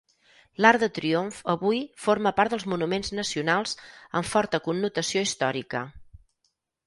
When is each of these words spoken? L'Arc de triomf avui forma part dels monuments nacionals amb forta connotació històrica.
L'Arc 0.65 0.79
de 0.83 0.87
triomf 0.93 1.41
avui 1.53 1.81
forma 2.05 2.31
part 2.39 2.55
dels 2.55 2.65
monuments 2.73 3.13
nacionals 3.19 3.77
amb 4.21 4.29
forta 4.31 4.61
connotació 4.69 5.23
històrica. 5.27 5.83